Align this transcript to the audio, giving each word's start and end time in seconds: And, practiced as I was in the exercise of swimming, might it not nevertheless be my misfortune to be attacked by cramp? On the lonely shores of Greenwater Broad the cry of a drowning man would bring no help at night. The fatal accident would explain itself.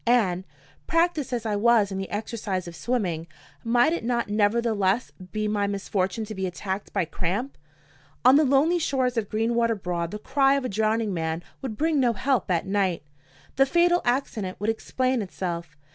And, 0.07 0.45
practiced 0.87 1.31
as 1.31 1.45
I 1.45 1.55
was 1.55 1.91
in 1.91 1.99
the 1.99 2.09
exercise 2.09 2.67
of 2.67 2.75
swimming, 2.75 3.27
might 3.63 3.93
it 3.93 4.03
not 4.03 4.29
nevertheless 4.29 5.11
be 5.31 5.47
my 5.47 5.67
misfortune 5.67 6.25
to 6.25 6.33
be 6.33 6.47
attacked 6.47 6.91
by 6.91 7.05
cramp? 7.05 7.55
On 8.25 8.35
the 8.35 8.43
lonely 8.43 8.79
shores 8.79 9.15
of 9.15 9.29
Greenwater 9.29 9.75
Broad 9.79 10.09
the 10.09 10.17
cry 10.17 10.55
of 10.55 10.65
a 10.65 10.69
drowning 10.69 11.13
man 11.13 11.43
would 11.61 11.77
bring 11.77 11.99
no 11.99 12.13
help 12.13 12.49
at 12.49 12.65
night. 12.65 13.03
The 13.57 13.67
fatal 13.67 14.01
accident 14.03 14.59
would 14.59 14.71
explain 14.71 15.21
itself. 15.21 15.77